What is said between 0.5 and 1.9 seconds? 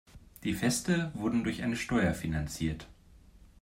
Feste wurden durch eine